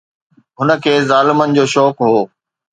[0.57, 2.19] هن کي ظالمن جو شوق هو.